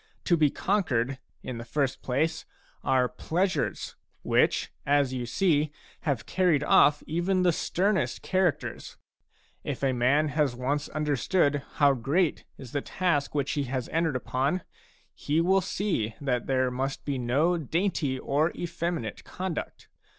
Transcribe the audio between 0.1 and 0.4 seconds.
To